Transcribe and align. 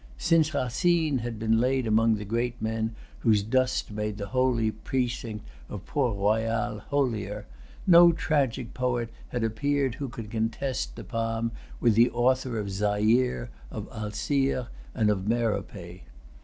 Since 0.17 0.51
Racine 0.55 1.19
had 1.19 1.37
been 1.37 1.59
laid 1.59 1.85
among 1.85 2.15
the 2.15 2.25
great 2.25 2.59
men 2.59 2.95
whose 3.19 3.43
dust 3.43 3.91
made 3.91 4.17
the 4.17 4.29
holy 4.29 4.71
precinct 4.71 5.47
of 5.69 5.85
Port 5.85 6.17
Royal 6.17 6.79
holier, 6.79 7.45
no 7.85 8.11
tragic 8.11 8.73
poet 8.73 9.09
had 9.29 9.43
appeared 9.43 9.93
who 9.93 10.09
could 10.09 10.31
contest 10.31 10.95
the 10.95 11.03
palm 11.03 11.51
with 11.79 11.93
the 11.93 12.09
author 12.09 12.57
of 12.57 12.71
Zaire, 12.71 13.51
of 13.69 13.87
Alzire, 13.91 14.69
and 14.95 15.11
of 15.11 15.27
Merope. 15.27 15.99